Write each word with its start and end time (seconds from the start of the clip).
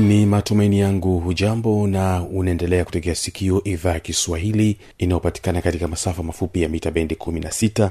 ni 0.00 0.26
matumaini 0.26 0.80
yangu 0.80 1.18
hujambo 1.18 1.86
na 1.86 2.22
unaendelea 2.22 2.84
kutegea 2.84 3.14
sikio 3.14 3.64
idhaa 3.64 3.92
ya 3.92 4.00
kiswahili 4.00 4.76
inayopatikana 4.98 5.62
katika 5.62 5.88
masafa 5.88 6.22
mafupi 6.22 6.62
ya 6.62 6.68
mita 6.68 6.90
bendi 6.90 7.14
16 7.14 7.90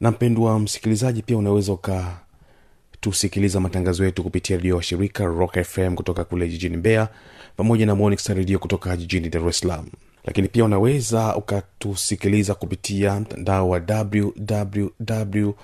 na 0.00 0.10
mpendwa 0.10 0.58
msikilizaji 0.58 1.22
pia 1.22 1.36
unaweza 1.36 1.72
ukatusikiliza 1.72 3.60
matangazo 3.60 4.04
yetu 4.04 4.22
kupitia 4.22 4.56
redio 4.56 4.76
wa 4.76 4.82
shirika 4.82 5.24
rock 5.24 5.62
fm 5.62 5.94
kutoka 5.94 6.24
kule 6.24 6.48
jijini 6.48 6.76
mbeya 6.76 7.08
pamoja 7.56 7.86
na 7.86 7.94
Monix 7.94 8.26
redio 8.28 8.58
kutoka 8.58 8.96
jijini 8.96 9.28
dar 9.28 9.52
salaam 9.52 9.86
lakini 10.24 10.48
pia 10.48 10.64
unaweza 10.64 11.36
ukatusikiliza 11.36 12.54
kupitia 12.54 13.20
mtandao 13.20 13.68
wa 13.68 13.80
wwwawr 13.88 15.54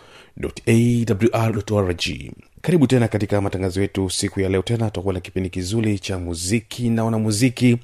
karibu 2.60 2.86
tena 2.86 3.08
katika 3.08 3.40
matangazo 3.40 3.80
yetu 3.80 4.10
siku 4.10 4.40
ya 4.40 4.48
leo. 4.48 4.62
Tena 4.62 4.84
tutakuwa 4.86 5.14
na 5.14 5.20
kipindi 5.20 5.50
kizuri 5.50 5.98
cha 5.98 6.18
muziki 6.18 6.90
na 6.90 7.04
wanamuziki 7.04 7.78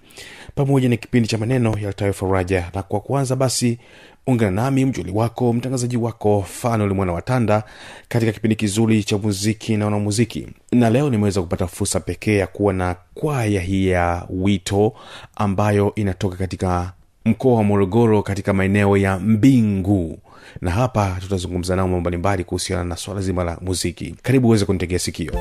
pamoja 0.55 0.89
na 0.89 0.97
kipindi 0.97 1.28
cha 1.28 1.39
maneno 1.39 1.78
yaltayo 1.83 2.12
faraja. 2.12 2.70
Na 2.75 2.83
kwa 2.83 3.00
kwanza 3.00 3.36
basi 3.36 3.78
ungana 4.27 4.50
nami 4.62 4.84
mjuli 4.84 5.12
wako 5.12 5.53
mtangazaji 5.53 5.97
wako 5.97 6.42
fanuel 6.42 6.94
mwana 6.94 7.12
watanda 7.12 7.62
katika 8.08 8.33
kipindi 8.33 8.56
kizuri 8.56 9.05
cha 9.05 9.19
muziki 9.19 9.77
na 9.77 9.84
wanamuziki. 9.84 10.47
Na 10.72 10.91
leo 10.91 11.11
nimeweza 11.11 11.41
kupata 11.42 11.66
fursa 11.66 12.00
pekee 12.00 12.36
ya 12.36 12.47
kuwa 12.47 12.72
na 12.72 12.97
kwaya 13.14 13.61
hii 13.61 13.89
ya 13.89 14.27
wito 14.31 14.92
ambayo 15.36 15.92
inatoka 15.94 16.36
katika 16.36 16.92
mkoa 17.25 17.55
wa 17.56 17.64
morogoro 17.64 18.22
katika 18.22 18.53
maeneo 18.53 18.97
ya 18.97 19.19
mbingu. 19.19 20.19
Na 20.61 20.70
hapa 20.70 21.16
tutazungumza 21.20 21.77
nao 21.77 21.86
mambo 21.88 22.00
mbalimbali 22.00 22.44
kuhusiana 22.44 22.84
na 22.84 22.97
swala 22.97 23.20
zima 23.20 23.44
la 23.44 23.59
muziki. 23.61 24.14
Karibu 24.22 24.48
uweze 24.48 24.64
kunitegea 24.64 24.98
sikio 24.98 25.33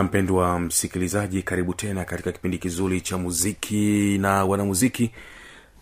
na 0.00 0.04
mpendwa 0.04 0.60
msikilizaji 0.60 1.42
karibu 1.42 1.74
tena 1.74 2.04
katika 2.04 2.32
kipindi 2.32 2.58
kizuri 2.58 3.00
cha 3.00 3.18
muziki 3.18 4.18
na 4.18 4.44
wanamuziki. 4.44 5.10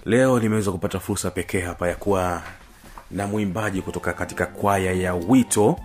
Leo 0.04 0.40
nimeweza 0.40 0.72
kupata 0.72 1.00
fursa 1.00 1.30
pekee 1.30 1.60
hapa 1.60 1.88
ya 1.88 1.94
kuwa 1.94 2.42
na 3.10 3.26
mwimbaji 3.26 3.82
kutoka 3.82 4.12
katika 4.12 4.46
kwaya 4.46 4.92
ya 4.92 5.14
wito 5.14 5.76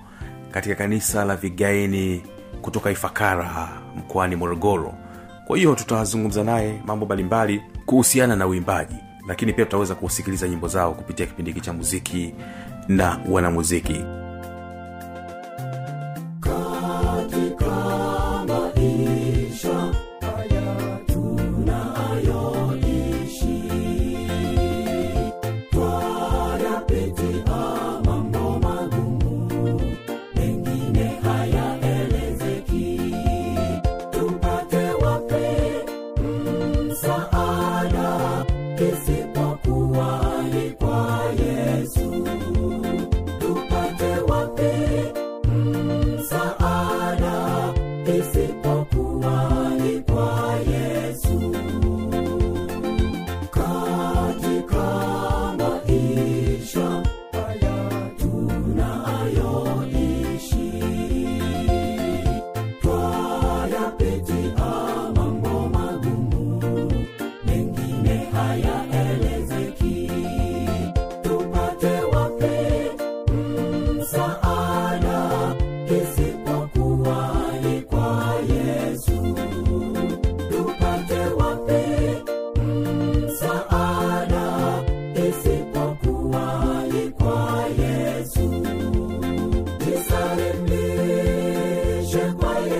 katika 0.51 0.75
kanisa 0.75 1.25
la 1.25 1.35
vigaini 1.35 2.23
kutoka 2.61 2.91
ifakara 2.91 3.69
mkoani 3.95 4.35
morogoro. 4.35 4.93
Kwa 5.47 5.57
hiyo 5.57 5.75
tutazungumza 5.75 6.43
naye 6.43 6.81
mambo 6.85 7.05
mbalimbali 7.05 7.61
kuhusiana 7.85 8.35
na 8.35 8.47
uimbaji 8.47 8.95
lakini 9.27 9.53
pia 9.53 9.65
tutaweza 9.65 9.95
kusikiliza 9.95 10.47
nyimbo 10.47 10.67
zao 10.67 10.93
kupitia 10.93 11.25
kipindi 11.25 11.51
hiki 11.51 11.65
cha 11.65 11.73
muziki 11.73 12.33
na 12.87 13.19
wanamuziki 13.29 14.05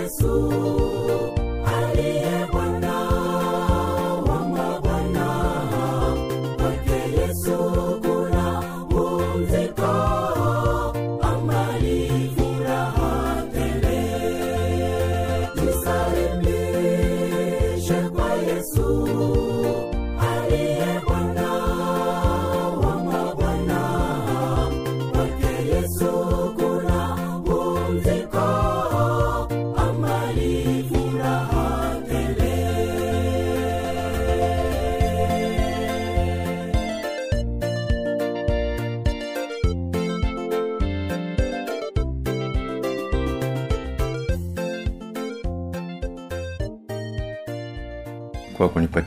kwa 0.08 0.83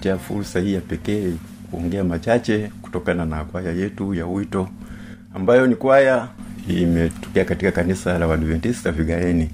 kwa 0.10 0.18
fursa 0.18 0.60
hii 0.60 0.74
ya 0.74 0.82
pekee 0.82 1.34
kuongea 1.72 2.04
machache 2.04 2.72
kutokana 2.82 3.26
na 3.26 3.46
kwaya 3.46 3.72
yetu 3.72 4.14
ya 4.14 4.26
wito 4.26 4.70
ambayo 5.36 5.68
ni 5.68 5.76
kwaya 5.76 6.28
imetokea 6.68 7.46
katika 7.46 7.72
kanisa 7.72 8.20
la 8.20 8.28
wadventista 8.28 8.92
Vigaeni 8.92 9.50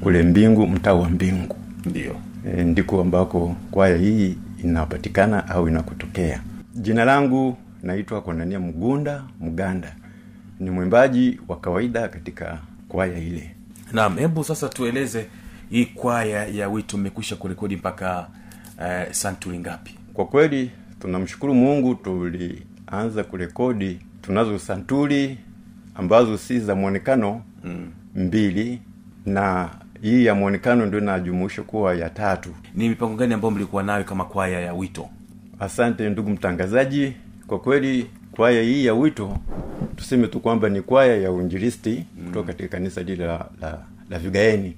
kule 0.00 0.22
Mbingu, 0.22 0.66
mtaa 0.66 0.92
wa 0.94 1.08
Mbingu 1.10 1.56
ndio 1.86 2.16
e, 2.56 2.64
ndiko 2.64 3.00
ambako 3.00 3.56
kwaya 3.70 3.96
hii 3.96 4.36
inapatikana 4.64 5.48
au 5.48 5.68
inakotokea. 5.68 6.40
Jina 6.74 7.04
langu 7.04 7.56
naitwa 7.82 8.22
Konania 8.22 8.60
Mgunda 8.60 9.22
Mganda, 9.40 9.94
ni 10.60 10.70
mwimbaji 10.70 11.40
wa 11.48 11.56
kawaida 11.56 12.08
katika 12.08 12.58
kwaya 12.88 13.18
ile. 13.18 13.50
naam 13.92 14.16
hebu 14.18 14.44
sasa 14.44 14.68
tueleze 14.68 15.26
hii 15.70 15.84
kwaya 15.86 16.46
ya 16.46 16.68
wito 16.68 16.98
mmekwisha 16.98 17.36
kurekodi 17.36 17.76
mpaka 17.76 18.28
uh, 18.78 19.12
santuri 19.12 19.58
ngapi? 19.58 19.94
Kwa 20.14 20.26
kweli 20.26 20.70
tunamshukuru 21.00 21.54
Mungu, 21.54 21.94
tulianza 21.94 23.24
kurekodi, 23.24 23.98
tunazo 24.22 24.58
santuri 24.58 25.38
ambazo 25.94 26.38
si 26.38 26.60
za 26.60 26.74
mwonekano 26.74 27.42
mm. 27.64 27.90
mbili 28.14 28.80
na 29.26 29.70
hii 30.02 30.24
ya 30.24 30.34
mwonekano 30.34 30.86
ndio 30.86 30.98
inajumuisha 31.00 31.62
kuwa 31.62 31.94
ya 31.94 32.10
tatu. 32.10 32.50
ni 32.74 32.88
mipango 32.88 33.16
gani 33.16 33.34
ambayo 33.34 33.50
mlikuwa 33.54 33.82
nayo 33.82 34.04
kama 34.04 34.24
kwaya 34.24 34.60
ya 34.60 34.74
wito? 34.74 35.08
Asante 35.60 36.10
ndugu 36.10 36.30
mtangazaji, 36.30 37.12
kwa 37.46 37.58
kweli 37.58 38.06
kwaya 38.32 38.62
hii 38.62 38.84
ya 38.86 38.94
wito 38.94 39.38
tuseme 39.96 40.26
tu 40.26 40.40
kwamba 40.40 40.68
ni 40.68 40.80
kwaya 40.82 41.16
ya 41.16 41.32
uinjilisti 41.32 42.04
kutoka 42.26 42.46
katika 42.46 42.68
kanisa 42.68 43.02
lile 43.02 43.26
la, 43.26 43.46
la, 43.60 43.78
la 44.10 44.18
Vigaeni, 44.18 44.76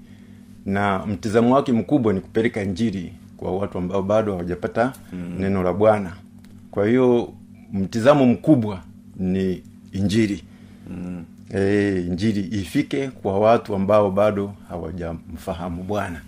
na 0.67 1.07
mtizamo 1.07 1.55
wake 1.55 1.73
mkubwa 1.73 2.13
ni 2.13 2.21
kupeleka 2.21 2.63
injili 2.63 3.13
kwa 3.39 3.57
watu 3.59 3.79
ambao 3.79 4.03
bado 4.03 4.33
hawajapata 4.33 4.93
neno 5.39 5.63
la 5.63 5.73
Bwana. 5.73 6.13
Kwa 6.71 6.87
hiyo 6.89 7.33
mtizamo 7.73 8.27
mkubwa 8.27 8.81
ni 9.17 9.63
injili 9.93 10.45
mm. 10.91 11.25
E, 11.55 12.05
injili 12.07 12.61
ifike 12.61 13.09
kwa 13.09 13.39
watu 13.41 13.75
ambao 13.75 14.11
bado 14.11 14.53
hawajamfahamu 14.69 15.83
Bwana. 15.83 16.21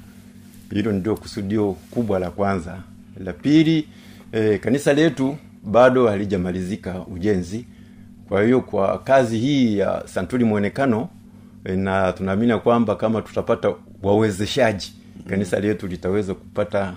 Hilo 0.70 0.92
ndio 0.92 1.16
kusudio 1.16 1.72
kubwa 1.90 2.18
la 2.18 2.30
kwanza. 2.30 2.78
La 3.24 3.32
pili, 3.32 3.88
e, 4.32 4.58
kanisa 4.58 4.92
letu 4.92 5.36
bado 5.64 6.08
halijamalizika 6.08 7.06
ujenzi. 7.06 7.66
Kwa 8.28 8.42
hiyo 8.44 8.60
kwa 8.60 8.98
kazi 8.98 9.38
hii 9.38 9.78
ya 9.78 10.02
santuri 10.06 10.44
mwonekano 10.44 11.08
e, 11.64 11.76
na 11.76 12.12
tunaamini 12.12 12.58
kwamba 12.58 12.96
kama 12.96 13.22
tutapata 13.22 13.74
wawezeshaji 14.02 14.92
kanisa 15.28 15.60
letu 15.60 15.86
litaweza 15.86 16.34
kupata 16.34 16.94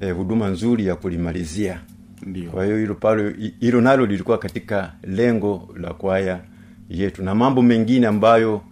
eh, 0.00 0.14
huduma 0.16 0.48
nzuri 0.48 0.86
ya 0.86 0.96
kulimalizia. 0.96 1.80
Ndio. 2.26 2.50
Kwa 2.50 2.64
hiyo 2.64 2.78
hilo 2.78 2.94
palo 2.94 3.32
hilo 3.60 3.80
nalo 3.80 4.06
lilikuwa 4.06 4.38
katika 4.38 4.92
lengo 5.02 5.74
la 5.80 5.94
kwaya 5.94 6.40
yetu 6.90 7.22
na 7.22 7.34
mambo 7.34 7.62
mengine 7.62 8.06
ambayo 8.06 8.62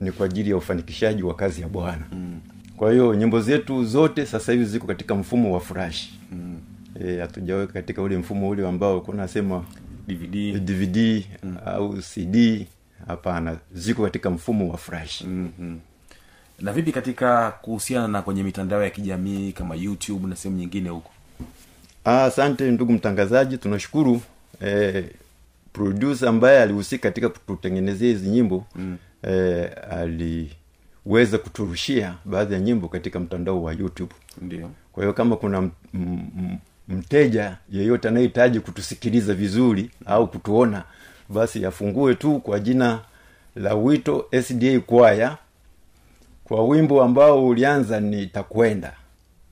ni 0.00 0.12
kwa 0.12 0.26
ajili 0.26 0.50
ya 0.50 0.56
ufanikishaji 0.56 1.22
wa 1.22 1.34
kazi 1.34 1.60
ya 1.62 1.68
Bwana. 1.68 2.04
Mm. 2.12 2.40
Kwa 2.76 2.92
hiyo 2.92 3.14
nyimbo 3.14 3.40
zetu 3.40 3.84
zote 3.84 4.26
sasa 4.26 4.52
hivi 4.52 4.64
ziko 4.64 4.86
katika 4.86 5.14
mfumo 5.14 5.54
wa 5.54 5.60
furashi. 5.60 6.18
Mm. 6.32 6.58
Eh, 7.04 7.20
hatujaweka 7.20 7.72
katika 7.72 8.02
ule 8.02 8.16
mfumo 8.16 8.48
ule 8.48 8.68
ambao 8.68 9.00
kunasema 9.00 9.64
dvd 10.08 10.60
DVD 10.64 11.24
mm. 11.42 11.56
au 11.66 11.96
CD. 12.02 12.66
Hapana, 13.06 13.56
ziko 13.72 14.02
katika 14.02 14.30
mfumo 14.30 14.70
wa 14.70 14.76
furashi. 14.76 15.26
mm-hmm. 15.26 15.78
Na 16.60 16.72
vipi 16.72 16.92
katika 16.92 17.50
kuhusiana 17.50 18.08
na 18.08 18.22
kwenye 18.22 18.42
mitandao 18.42 18.82
ya 18.82 18.90
kijamii 18.90 19.52
kama 19.52 19.74
youtube 19.74 20.26
na 20.28 20.36
sehemu 20.36 20.58
nyingine 20.58 20.88
huko 20.88 21.10
Ah, 22.04 22.24
Asante 22.24 22.70
ndugu 22.70 22.92
mtangazaji, 22.92 23.58
tunashukuru 23.58 24.20
eh, 24.60 25.04
producer 25.72 26.28
ambaye 26.28 26.62
alihusika 26.62 27.02
katika 27.08 27.28
kututengenezea 27.28 28.08
hizi 28.08 28.28
nyimbo 28.28 28.66
mm. 28.76 28.96
eh, 29.22 29.70
aliweza 29.90 31.38
kuturushia 31.38 32.14
baadhi 32.24 32.54
ya 32.54 32.60
nyimbo 32.60 32.88
katika 32.88 33.20
mtandao 33.20 33.62
wa 33.62 33.72
YouTube. 33.72 34.12
ndio 34.42 34.70
Kwa 34.92 35.02
hiyo 35.02 35.12
kama 35.12 35.36
kuna 35.36 35.58
m- 35.58 35.70
m- 35.94 36.20
m- 36.38 36.58
mteja 36.88 37.56
yeyote 37.72 38.08
anayehitaji 38.08 38.60
kutusikiliza 38.60 39.34
vizuri 39.34 39.90
au 40.06 40.26
kutuona, 40.28 40.82
basi 41.28 41.66
afungue 41.66 42.14
tu 42.14 42.38
kwa 42.40 42.60
jina 42.60 43.00
la 43.56 43.74
Wito 43.74 44.26
SDA 44.42 44.80
Kwaya 44.80 45.36
kwa 46.50 46.64
wimbo 46.64 47.02
ambao 47.02 47.46
ulianza 47.46 48.00
nitakwenda 48.00 48.92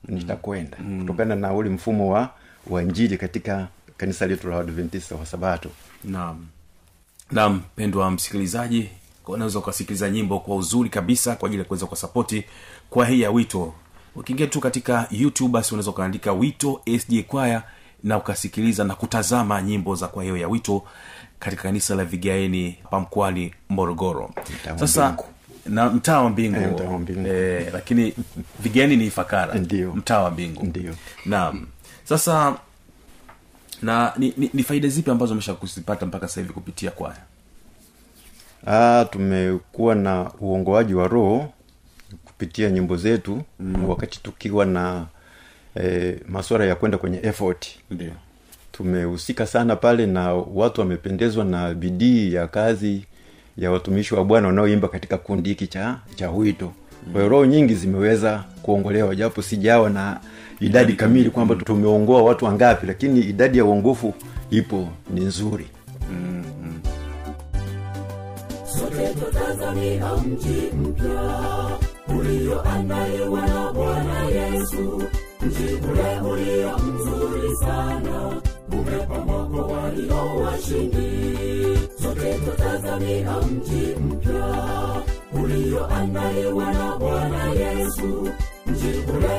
nitakwenda 0.07 0.77
mm. 0.81 1.01
kutokana 1.01 1.35
na 1.35 1.53
ule 1.53 1.69
mfumo 1.69 2.09
wa 2.13 2.29
wa 2.67 2.81
njili 2.81 3.17
katika 3.17 3.67
kanisa 3.97 4.27
letu 4.27 4.49
la 4.49 4.55
wadventista 4.55 5.15
wa 5.15 5.25
Sabato. 5.25 5.69
naam 6.03 6.45
naam 7.31 7.61
pendwa 7.75 8.11
msikilizaji 8.11 8.89
unaweza 9.27 9.59
ukasikiliza 9.59 10.09
nyimbo 10.09 10.39
kwa 10.39 10.55
uzuri 10.55 10.89
kabisa 10.89 11.35
kwa 11.35 11.47
ajili 11.47 11.59
ya 11.61 11.65
kuweza 11.67 11.85
kuwasapoti 11.85 12.43
kwa 12.89 13.05
hii 13.05 13.21
ya 13.21 13.31
wito 13.31 13.73
ukiingia 14.15 14.47
tu 14.47 14.59
katika 14.59 15.07
youtube 15.11 15.51
basi 15.53 15.73
unaweza 15.73 15.91
ukaandika 15.91 16.33
wito 16.33 16.81
sj 16.99 17.19
kwaya 17.27 17.63
na 18.03 18.17
ukasikiliza 18.17 18.83
na 18.83 18.95
kutazama 18.95 19.61
nyimbo 19.61 19.95
za 19.95 20.07
kwa 20.07 20.23
hiyo 20.23 20.37
ya 20.37 20.47
wito 20.47 20.83
katika 21.39 21.63
kanisa 21.63 21.95
la 21.95 22.05
vigaeni 22.05 22.77
hapa 22.83 22.99
mkoani 22.99 23.53
morogoro 23.69 24.31
sasa 24.79 25.05
Mbingu. 25.11 25.25
Na 25.65 25.89
mtaa 25.89 26.21
wa 26.21 26.29
mbingu 26.29 26.59
e, 26.59 26.67
mtaa 26.67 26.83
wa 26.83 26.99
Mbingu. 26.99 27.27
eh, 27.27 27.69
lakini 27.73 28.13
vigeni 28.59 28.97
ni 28.97 29.05
ifakara 29.05 29.53
Ndio. 29.55 29.93
mtaa 29.93 30.19
wa 30.19 30.31
mbingu 30.31 30.65
Ndio. 30.65 30.95
naam 31.25 31.67
sasa 32.03 32.57
na 33.81 34.13
ni, 34.17 34.33
ni, 34.37 34.49
ni 34.53 34.63
faida 34.63 34.87
zipi 34.87 35.11
ambazo 35.11 35.33
umesha 35.33 35.53
kuzipata 35.53 36.05
mpaka 36.05 36.27
sasa 36.27 36.41
hivi 36.41 36.53
kupitia 36.53 36.91
kwaya 36.91 37.17
Ah, 38.67 39.05
tumekuwa 39.11 39.95
na 39.95 40.31
uongoaji 40.39 40.93
wa 40.93 41.07
roho 41.07 41.53
kupitia 42.25 42.69
nyimbo 42.69 42.97
zetu 42.97 43.41
mm. 43.59 43.89
wakati 43.89 44.19
tukiwa 44.23 44.65
na 44.65 45.05
e, 45.81 46.19
masuala 46.27 46.65
ya 46.65 46.75
kwenda 46.75 46.97
kwenye 46.97 47.19
effort 47.23 47.67
ndio 47.91 48.11
tumehusika 48.71 49.45
sana 49.47 49.75
pale 49.75 50.05
na 50.05 50.33
watu 50.33 50.81
wamependezwa 50.81 51.45
na 51.45 51.73
bidii 51.73 52.33
ya 52.33 52.47
kazi 52.47 53.05
ya 53.57 53.71
watumishi 53.71 54.15
wa 54.15 54.23
bwana 54.25 54.47
wanaoimba 54.47 54.87
katika 54.87 55.17
kundi 55.17 55.49
hiki 55.49 55.67
cha 55.67 55.99
cha 56.15 56.31
wito. 56.31 56.71
Kwa 57.13 57.27
roho 57.27 57.45
nyingi 57.45 57.75
zimeweza 57.75 58.43
kuongolewa 58.61 59.15
japo 59.15 59.41
sijawa 59.41 59.89
na 59.89 60.19
idadi 60.59 60.93
kamili 60.93 61.29
kwamba 61.29 61.55
tumeongoa 61.55 62.21
watu 62.23 62.45
wangapi 62.45 62.87
lakini 62.87 63.19
idadi 63.19 63.57
ya 63.57 63.65
uongofu 63.65 64.13
ipo 64.49 64.87
ni 65.13 65.21
nzuri. 65.21 65.67
Sote 68.79 69.07
tutazamia 69.13 70.15
mji 70.15 70.61
mpya 70.77 71.29
ulioandaliwa 72.19 73.41
na 73.47 73.71
bwana 73.73 74.23
yesu. 74.25 75.03
Mji 75.41 75.63
ule 75.91 76.19
ulio 76.31 76.77
mzuri 76.77 77.55
sana 77.59 78.41
umepambwa 78.71 79.45
kwa 79.45 79.67
walio 79.77 80.41
washindi 80.43 81.09
sote 82.03 82.33
tutazamia 82.33 83.31
mji 83.41 83.95
bwana 86.99 87.43
yesu 87.51 88.29
mji 88.65 88.93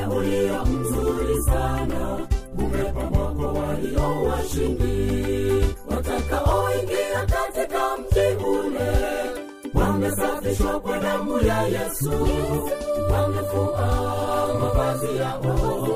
ule 0.09 0.53
sana 1.45 2.19
umepambwa 2.59 3.33
kwa 3.35 3.53
walio 3.53 4.23
washindi 4.23 5.65
watakaoingia 5.91 7.27
katika 7.27 7.79
mji 7.97 8.45
ule 8.47 8.91
wamesafishwa 9.75 10.81
ya 11.47 11.63
yesu. 11.63 12.13
Wamefua 13.13 13.89
mavazi 14.61 15.17
yao 15.17 15.89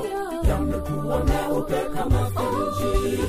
yamekuwa 0.85 1.23
meupe 1.23 1.81
kama 1.95 2.31
theluji 2.31 3.21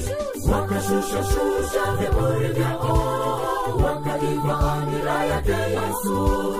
wakashusha 0.52 1.24
shusha 1.24 1.92
viburi 1.98 2.48
vyao 2.48 3.40
wakaiva 3.84 4.84
nira 4.90 5.24
yake 5.24 5.50
yesu. 5.52 6.56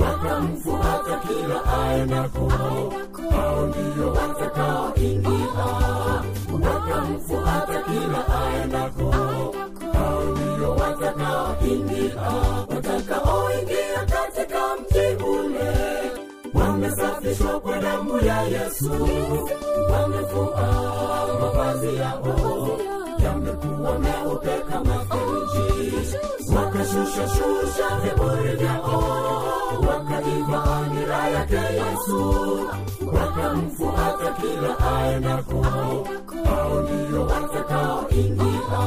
Wakamfuata 0.00 1.20
kila 1.28 1.64
aendako 1.82 2.48
hao 2.48 3.66
ndio 3.66 4.12
watakaoingia 4.12 5.64
wakamfuata 6.52 7.82
kila 7.82 8.40
aendako 8.42 9.10
hao 9.10 10.24
ndio 10.24 10.70
watakaoingia 10.70 12.22
watakaoingia 12.68 14.06
wamesafishwa 17.26 17.60
kwa 17.60 17.78
damu 17.78 18.18
ya 18.26 18.42
yesu. 18.42 18.90
Wamefua 19.92 20.68
mavazi 21.40 21.96
yao. 21.96 22.78
Yamekuwa 23.24 23.98
meupe 23.98 24.58
kama 24.70 25.04
theluji. 25.04 26.08
Wakashusha 26.56 27.28
shusha 27.28 27.88
vyao. 28.58 29.02
Wakaivaa 29.88 30.86
nira 30.94 31.28
yake 31.28 31.54
yesu. 31.56 32.60
Wakamfuata 33.12 34.32
kila 34.40 34.78
aendako 34.96 35.62
hao 35.62 36.06
ndio 36.82 37.26
watakaoingia. 37.26 38.78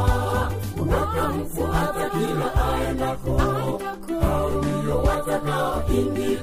Wakamfuata 0.92 2.10
kila 2.10 2.74
aendako 2.74 3.38
hao 3.38 4.52
ndio 4.52 4.98
watakaoingia 4.98 6.40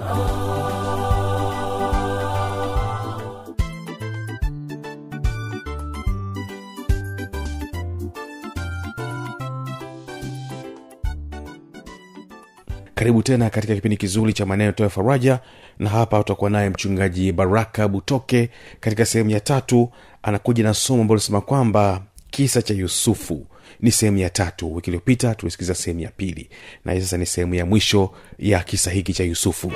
karibu 12.97 13.23
tena 13.23 13.51
katika 13.51 13.75
kipindi 13.75 13.97
kizuri 13.97 14.33
cha 14.33 14.47
maneno 14.47 14.73
toya 14.73 14.91
faraja 14.91 15.41
na 15.79 15.91
hapa 15.91 16.21
utakuwa 16.21 16.51
naye 16.51 16.69
mchungaji 16.71 17.33
baraka 17.33 17.89
butoke. 17.89 18.51
Katika 18.81 19.05
sehemu 19.07 19.31
ya 19.31 19.41
tatu 19.41 19.91
anakuja 20.23 20.65
na 20.65 20.75
somo 20.75 21.03
ambalo 21.03 21.17
linasema 21.19 21.41
kwamba 21.41 22.03
kisa 22.31 22.63
cha 22.63 22.75
yusufu 22.75 23.47
ni 23.81 23.91
sehemu 23.93 24.19
ya 24.19 24.31
tatu. 24.31 24.75
Wiki 24.75 24.91
iliyopita 24.91 25.35
tulisikiliza 25.35 25.75
sehemu 25.75 26.01
ya 26.01 26.11
pili 26.11 26.49
na 26.85 26.93
hii 26.93 27.01
sasa 27.01 27.17
ni 27.17 27.27
sehemu 27.27 27.55
ya 27.55 27.67
mwisho 27.67 28.11
ya 28.39 28.61
kisa 28.61 28.91
hiki 28.91 29.13
cha 29.13 29.25
yusufu 29.25 29.73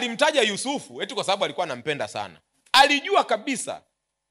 alimtaja 0.00 0.42
yusufu 0.42 1.02
eti 1.02 1.14
kwa 1.14 1.24
sababu 1.24 1.44
alikuwa 1.44 1.64
anampenda 1.64 2.08
sana. 2.08 2.40
Alijua 2.72 3.24
kabisa 3.24 3.82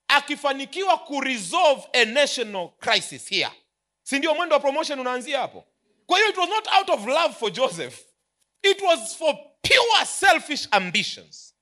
akifanikiwa 0.08 0.98
kuresolve 0.98 1.82
a 1.94 2.06
national 2.06 2.70
crisis 2.80 3.30
here. 3.30 3.52
Si 4.04 4.18
ndio 4.18 4.36
mwendo 4.36 4.56
wa 4.56 4.60
promotion 4.60 5.00
unaanzia 5.00 5.40
hapo? 5.40 5.66
Kwa 6.06 6.18
hiyo 6.18 6.30
it 6.30 6.38
was 6.38 6.50
not 6.50 6.68
out 6.78 6.90
of 6.90 7.06
love 7.06 7.34
for 7.34 7.52
joseph. 7.52 8.00
It 8.64 8.82
was 8.82 9.18
for 9.18 9.36
pure 9.62 10.06
selfish 10.06 10.68
ambitions. 10.72 11.56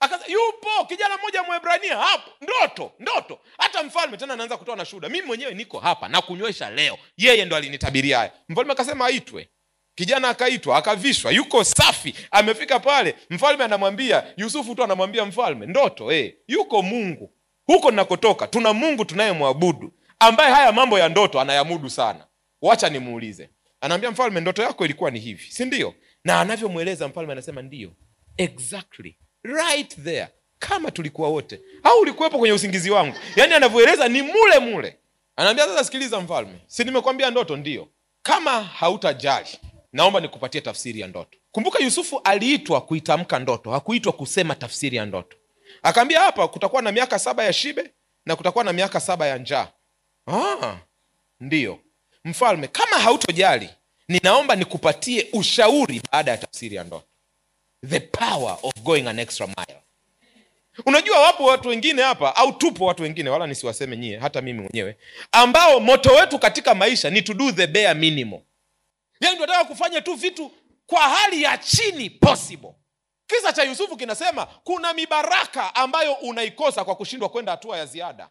Akasa, 0.00 0.26
yupo 0.26 0.84
kijana 0.88 1.18
mmoja 1.18 1.42
mwebrania 1.42 1.96
hapo. 1.98 2.30
Ndoto 2.40 2.92
ndoto. 2.98 3.40
Hata 3.58 3.82
mfalme 3.82 4.16
tena 4.16 4.34
anaanza 4.34 4.56
kutoa 4.56 4.76
na 4.76 4.84
shuhuda. 4.84 5.08
Mimi 5.08 5.26
mwenyewe 5.26 5.54
niko 5.54 5.78
hapa 5.80 6.08
na 6.08 6.22
kunywesha 6.22 6.70
leo. 6.70 6.98
Yeye 7.16 7.44
ndo 7.44 7.56
alinitabiria 7.56 8.18
haya. 8.18 8.32
Mfalme 8.48 8.72
akasema 8.72 9.06
aitwe 9.06 9.48
kijana 10.00 10.28
akaitwa 10.28 10.76
akavishwa 10.76 11.32
yuko 11.32 11.64
safi 11.64 12.14
amefika 12.30 12.80
pale 12.80 13.14
mfalme 13.30 13.64
anamwambia 13.64 14.24
yusufu 14.36 14.74
tu 14.74 14.84
anamwambia 14.84 15.24
mfalme 15.24 15.66
ndoto 15.66 16.12
eh, 16.12 16.34
yuko 16.48 16.82
mungu 16.82 17.30
huko 17.66 17.90
nakotoka 17.90 18.46
tuna 18.46 18.72
mungu 18.72 19.04
tunayemwabudu 19.04 19.92
ambaye 20.18 20.52
haya 20.54 20.72
mambo 20.72 20.98
ya 20.98 21.08
ndoto 21.08 21.40
anayamudu 21.40 21.90
sana. 21.90 22.26
Wacha 22.62 22.88
nimuulize. 22.88 23.50
Anaambia 23.80 24.10
mfalme 24.10 24.40
ndoto 24.40 24.62
yako 24.62 24.84
ilikuwa 24.84 25.10
ni 25.10 25.18
hivi 25.20 25.50
si 25.50 25.64
ndio? 25.64 25.94
Na 26.24 26.40
anavyomweleza 26.40 27.08
mfalme 27.08 27.32
anasema 27.32 27.62
ndiyo 27.62 27.90
exactly 28.36 29.16
right 29.42 30.02
there 30.04 30.28
kama 30.58 30.90
tulikuwa 30.90 31.28
wote 31.28 31.60
au 31.82 32.00
ulikuwepo 32.00 32.38
kwenye 32.38 32.52
usingizi 32.54 32.90
wangu. 32.90 33.14
Yaani 33.36 33.54
anavyoeleza 33.54 34.08
ni 34.08 34.22
mule 34.22 34.58
mule. 34.58 34.96
Anaambia 35.36 35.66
sasa 35.66 35.84
sikiliza 35.84 36.20
mfalme 36.20 36.58
si 36.66 36.84
nimekwambia 36.84 37.30
ndoto 37.30 37.56
ndiyo 37.56 37.88
kama 38.22 38.62
hautajali 38.62 39.48
naomba 39.92 40.20
nikupatie 40.20 40.60
tafsiri 40.60 41.00
ya 41.00 41.06
ndoto. 41.06 41.38
Kumbuka 41.52 41.78
yusufu 41.78 42.20
aliitwa 42.24 42.80
kuitamka 42.80 43.38
ndoto 43.38 43.70
hakuitwa 43.70 44.12
kusema 44.12 44.54
tafsiri 44.54 44.96
ya 44.96 45.06
ndoto. 45.06 45.36
Akaambia 45.82 46.20
hapa 46.20 46.48
kutakuwa 46.48 46.82
na 46.82 46.92
miaka 46.92 47.18
saba 47.18 47.44
ya 47.44 47.52
shibe 47.52 47.90
na 48.26 48.36
kutakuwa 48.36 48.64
na 48.64 48.72
miaka 48.72 49.00
saba 49.00 49.26
ya 49.26 49.38
njaa. 49.38 49.68
Ah, 50.26 50.76
ndiyo 51.40 51.78
mfalme 52.24 52.68
kama 52.68 52.96
hautojali 52.98 53.70
ninaomba 54.08 54.56
nikupatie 54.56 55.26
ushauri 55.32 56.02
baada 56.12 56.30
ya 56.30 56.36
tafsiri 56.38 56.76
ya 56.76 56.84
ndoto. 56.84 57.04
The 57.88 58.00
power 58.00 58.58
of 58.62 58.72
going 58.82 59.08
an 59.08 59.18
extra 59.18 59.46
mile. 59.46 59.80
Unajua 60.86 61.20
wapo 61.20 61.44
watu 61.44 61.68
wengine 61.68 62.02
hapa 62.02 62.36
au 62.36 62.52
tupo 62.52 62.84
watu 62.84 63.02
wengine 63.02 63.30
wala 63.30 63.46
nisiwaseme 63.46 63.96
nyie 63.96 64.18
hata 64.18 64.40
mimi 64.42 64.60
mwenyewe 64.60 64.96
ambao 65.32 65.80
moto 65.80 66.10
wetu 66.14 66.38
katika 66.38 66.74
maisha 66.74 67.10
ni 67.10 67.22
to 67.22 67.34
do 67.34 67.52
the 67.52 67.66
bare 67.66 67.94
minimum 67.94 68.40
yani 69.20 69.36
tunataka 69.36 69.64
kufanya 69.64 70.00
tu 70.00 70.14
vitu 70.14 70.50
kwa 70.86 71.00
hali 71.00 71.42
ya 71.42 71.58
chini 71.58 72.10
possible. 72.10 72.74
Kisa 73.26 73.52
cha 73.52 73.62
yusufu 73.62 73.96
kinasema 73.96 74.46
kuna 74.46 74.92
mibaraka 74.92 75.74
ambayo 75.74 76.12
unaikosa 76.12 76.84
kwa 76.84 76.94
kushindwa 76.94 77.28
kwenda 77.28 77.52
hatua 77.52 77.78
ya 77.78 77.86
ziada. 77.86 78.28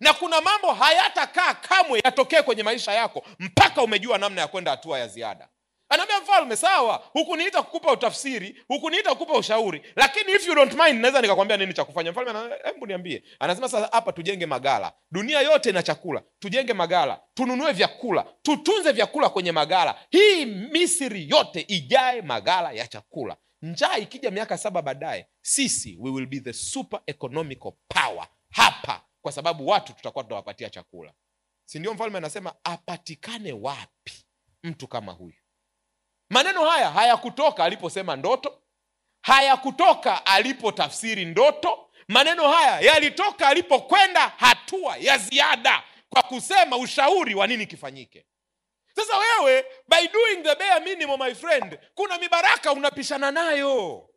Na 0.00 0.12
kuna 0.12 0.40
mambo 0.40 0.72
hayatakaa 0.74 1.54
kamwe 1.54 2.00
yatokee 2.04 2.42
kwenye 2.42 2.62
maisha 2.62 2.92
yako 2.92 3.22
mpaka 3.38 3.82
umejua 3.82 4.18
namna 4.18 4.40
ya 4.40 4.46
kwenda 4.48 4.70
hatua 4.70 4.98
ya 4.98 5.08
ziada 5.08 5.48
anaambia 5.88 6.20
mfalme 6.20 6.56
sawa 6.56 7.04
hukuniita 7.12 7.62
kukupa 7.62 7.92
utafsiri 7.92 8.62
hukuniita 8.68 9.10
kukupa 9.14 9.38
ushauri 9.38 9.82
lakini 9.96 10.32
if 10.32 10.48
you 10.48 10.54
don't 10.54 10.72
mind 10.72 11.00
naweza 11.00 11.20
nikakwambia 11.22 11.56
nini 11.56 11.74
cha 11.74 11.84
kufanya. 11.84 12.12
Mfalme 12.12 12.54
hebu 12.64 12.86
niambie. 12.86 13.24
Anasema 13.40 13.68
sasa 13.68 13.88
hapa 13.92 14.12
tujenge 14.12 14.46
magala. 14.46 14.92
Dunia 15.10 15.40
yote 15.40 15.70
ina 15.70 15.82
chakula. 15.82 16.22
Tujenge 16.38 16.72
magala. 16.72 17.20
Tununue 17.34 17.72
vyakula. 17.72 18.26
Tutunze 18.42 18.92
vyakula 18.92 19.28
kwenye 19.28 19.52
magala. 19.52 19.98
Hii 20.10 20.44
misri 20.46 21.28
yote 21.30 21.64
ijae 21.68 22.22
magala 22.22 22.72
ya 22.72 22.86
chakula. 22.86 23.36
Njaa 23.62 23.96
ikija 23.96 24.30
miaka 24.30 24.58
saba 24.58 24.82
baadaye 24.82 25.26
sisi 25.42 25.96
we 26.00 26.10
will 26.10 26.26
be 26.26 26.40
the 26.40 26.52
super 26.52 27.00
economical 27.06 27.72
power 27.88 28.28
hapa 28.50 29.02
kwa 29.22 29.32
sababu 29.32 29.66
watu 29.68 29.92
tutakuwa 29.92 30.24
tunawapatia 30.24 30.70
chakula. 30.70 31.12
Si 31.64 31.78
ndio? 31.78 31.94
Mfalme 31.94 32.18
anasema 32.18 32.54
apatikane 32.64 33.52
wapi 33.52 34.12
mtu 34.62 34.88
kama 34.88 35.12
huyu 35.12 35.34
maneno 36.30 36.64
haya 36.64 36.90
hayakutoka 36.90 37.64
aliposema 37.64 38.16
ndoto 38.16 38.58
hayakutoka 39.22 40.26
alipotafsiri 40.26 41.24
ndoto. 41.24 41.78
Maneno 42.08 42.48
haya 42.48 42.80
yalitoka 42.80 43.48
alipokwenda 43.48 44.20
hatua 44.36 44.96
ya 44.96 45.18
ziada 45.18 45.82
kwa 46.08 46.22
kusema 46.22 46.76
ushauri 46.76 47.34
wa 47.34 47.46
nini 47.46 47.66
kifanyike. 47.66 48.26
Sasa 48.96 49.12
wewe 49.18 49.64
by 49.88 50.08
doing 50.12 50.42
the 50.42 50.54
bare 50.54 50.84
minimum 50.84 51.20
my 51.20 51.34
friend 51.34 51.78
kuna 51.94 52.18
mibaraka 52.18 52.72
unapishana 52.72 53.30
nayo. 53.30 54.08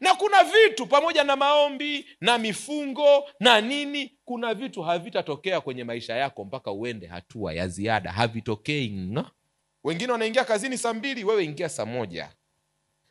Na 0.00 0.14
kuna 0.14 0.44
vitu 0.44 0.86
pamoja 0.86 1.24
na 1.24 1.36
maombi 1.36 2.08
na 2.20 2.38
mifungo 2.38 3.30
na 3.40 3.60
nini 3.60 4.18
kuna 4.24 4.54
vitu 4.54 4.82
havitatokea 4.82 5.60
kwenye 5.60 5.84
maisha 5.84 6.14
yako 6.16 6.44
mpaka 6.44 6.72
uende 6.72 7.06
hatua 7.06 7.52
ya 7.54 7.68
ziada. 7.68 8.12
Havitokei 8.12 8.90
nga 8.90 9.30
wengine 9.84 10.12
wanaingia 10.12 10.44
kazini 10.44 10.78
saa 10.78 10.94
mbili 10.94 11.24
wewe 11.24 11.44
ingia 11.44 11.68
saa 11.68 11.86
moja. 11.86 12.28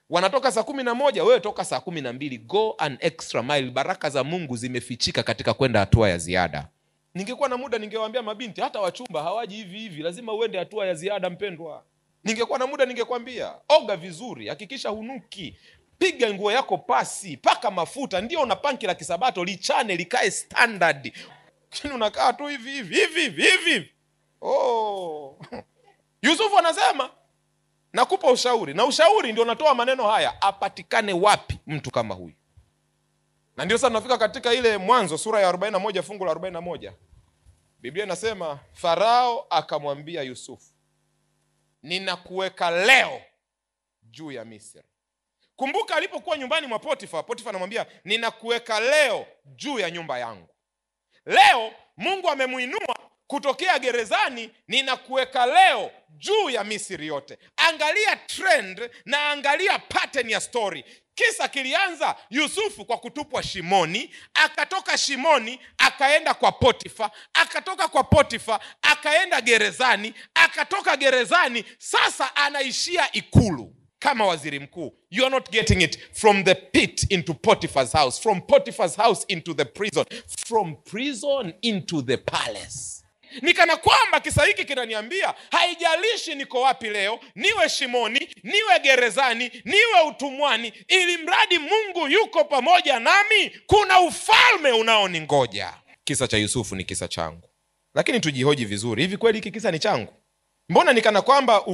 Wanatoka 0.10 0.52
saa 0.52 0.64
kumi 0.64 0.84
na 0.84 0.96
moja 0.96 1.24
wewe 1.24 1.40
toka 1.40 1.66
saa 1.66 1.80
kumi 1.80 2.02
na 2.02 2.14
mbili. 2.14 2.38
Go 2.38 2.76
an 2.78 2.98
extra 3.00 3.44
mile. 3.44 3.72
Baraka 3.72 4.10
za 4.10 4.24
mungu 4.24 4.58
zimefichika 4.58 5.24
katika 5.24 5.54
kwenda 5.54 5.80
hatua 5.80 6.10
ya 6.10 6.18
ziada. 6.18 6.68
Ningekuwa 7.16 7.50
na 7.50 7.58
muda 7.58 7.78
ningewaambia 7.78 8.22
mabinti 8.22 8.62
hata 8.62 8.80
wachumba 8.80 9.24
hawaji 9.24 9.56
hivi 9.56 9.80
hivi. 9.80 10.04
Lazima 10.04 10.34
uende 10.34 10.58
hatua 10.60 10.86
ya 10.88 10.94
ziada 10.94 11.30
mpendwa. 11.30 11.84
Ningekuwa 12.24 12.60
na 12.60 12.68
muda 12.68 12.86
ningekwambia 12.86 13.54
oga 13.70 13.96
vizuri 13.98 14.48
hakikisha 14.48 14.90
hunuki. 14.90 15.56
Piga 15.98 16.34
nguo 16.34 16.52
yako 16.52 16.78
pasi 16.78 17.38
paka 17.38 17.72
mafuta 17.72 18.22
ndio 18.22 18.42
una 18.42 18.56
panki 18.56 18.88
la 18.88 18.96
kisabato 18.96 19.44
lichane 19.46 19.96
likae 19.96 20.32
standard. 20.32 21.14
Unakaa 21.96 22.34
tu 22.34 22.48
hivi 22.48 22.72
hivi 22.72 22.96
hivi 23.22 23.44
hivi. 23.44 23.90
Oh. 24.42 25.40
yusufu 26.22 26.58
anasema 26.60 27.10
nakupa 27.94 28.32
ushauri. 28.32 28.74
Na 28.74 28.86
ushauri 28.86 29.32
ndio 29.32 29.46
natoa 29.46 29.76
maneno 29.76 30.08
haya 30.08 30.42
apatikane 30.42 31.14
wapi 31.14 31.60
mtu 31.68 31.92
kama 31.92 32.16
huyu? 32.16 32.36
Na 33.58 33.66
ndio 33.66 33.78
sasa 33.78 33.88
tunafika 33.88 34.18
katika 34.18 34.54
ile 34.54 34.78
mwanzo 34.78 35.18
sura 35.18 35.40
ya 35.42 35.52
41 35.52 36.02
fungu 36.02 36.26
la 36.26 36.34
41 36.34 36.94
biblia 37.80 38.06
inasema 38.06 38.60
farao 38.74 39.48
akamwambia 39.50 40.22
yusufu 40.22 40.72
ninakuweka 41.84 42.72
leo 42.86 43.22
juu 44.04 44.32
ya 44.32 44.46
misri 44.46 44.84
kumbuka 45.56 45.96
alipokuwa 45.96 46.38
nyumbani 46.38 46.68
mwa 46.68 46.80
potifa 46.80 47.24
potifa 47.24 47.50
anamwambia 47.50 47.86
ninakuweka 48.06 48.80
leo 48.80 49.26
juu 49.46 49.80
ya 49.80 49.92
nyumba 49.92 50.20
yangu. 50.20 50.48
Leo 51.26 51.72
mungu 51.98 52.30
amemuinua 52.30 52.96
kutokea 53.36 53.80
gerezani 53.80 54.50
ninakuweka 54.68 55.46
leo 55.46 55.92
juu 56.10 56.50
ya 56.50 56.64
misri 56.64 57.08
yote. 57.08 57.38
Angalia 57.58 58.16
trend 58.16 58.90
na 59.06 59.30
angalia 59.30 59.80
pattern 59.80 60.30
ya 60.30 60.42
story. 60.42 60.86
Kisa 61.16 61.48
kilianza 61.48 62.16
yusufu 62.30 62.86
kwa 62.86 62.98
kutupwa 62.98 63.44
shimoni 63.44 64.16
akatoka 64.34 64.98
shimoni 64.98 65.60
akaenda 65.78 66.34
kwa 66.34 66.52
potifa 66.52 67.12
akatoka 67.34 67.88
kwa 67.88 68.04
potifa 68.04 68.60
akaenda 68.82 69.42
gerezani 69.42 70.14
akatoka 70.34 70.98
gerezani 70.98 71.64
sasa 71.78 72.36
anaishia 72.36 73.12
ikulu. 73.12 73.76
Kama 74.00 74.26
waziri 74.28 74.60
mkuu 74.60 74.94
you 75.12 75.26
are 75.26 75.36
not 75.36 75.50
getting 75.52 75.82
it 75.82 76.00
from 76.14 76.44
the 76.44 76.56
pit 76.56 77.06
into 77.12 77.34
potiphar's 77.34 77.92
house 77.94 78.22
from 78.22 78.42
potiphar's 78.42 78.96
house 78.98 79.26
into 79.28 79.54
the 79.54 79.66
prison 79.66 80.06
from 80.48 80.76
prison 80.76 81.54
into 81.62 82.02
the 82.02 82.18
palace 82.18 83.01
ni 83.42 83.54
kana 83.54 83.78
kwamba 83.78 84.20
kisa 84.20 84.46
hiki 84.46 84.66
kinaniambia 84.66 85.34
haijalishi 85.52 86.36
niko 86.36 86.62
wapi 86.62 86.90
leo 86.90 87.20
niwe 87.36 87.70
shimoni 87.70 88.30
niwe 88.44 88.80
gerezani 88.84 89.52
niwe 89.66 90.02
utumwani 90.10 90.74
ili 90.88 91.18
mradi 91.18 91.58
mungu 91.60 92.08
yuko 92.08 92.44
pamoja 92.44 93.00
nami 93.00 93.50
kuna 93.68 94.00
ufalme 94.02 94.72
unaoningoja. 94.72 95.74
Kisa 96.04 96.28
cha 96.28 96.38
yusufu 96.38 96.76
ni 96.76 96.84
kisa 96.84 97.08
changu. 97.08 97.50
Lakini 97.96 98.20
tujihoji 98.20 98.66
vizuri 98.66 99.02
hivi 99.04 99.18
kweli 99.18 99.38
hiki 99.38 99.52
kisa 99.52 99.72
ni 99.72 99.80
changu? 99.80 100.14
Mbona 100.70 100.94
ni 100.94 101.02
kana 101.02 101.22
kwamba 101.22 101.66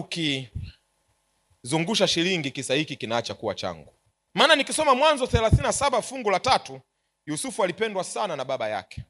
ukizungusha 1.63 2.07
shilingi 2.07 2.51
kisa 2.51 2.73
hiki 2.73 2.95
kinaacha 2.95 3.33
kuwa 3.33 3.55
changu? 3.55 3.93
Maana 4.33 4.55
nikisoma 4.55 4.95
mwanzo 4.95 5.25
37 5.25 6.01
fungu 6.01 6.29
la 6.29 6.39
tatu 6.39 6.81
yusufu 7.25 7.63
alipendwa 7.63 8.03
sana 8.03 8.35
na 8.35 8.45
baba 8.45 8.69
yake 8.69 9.01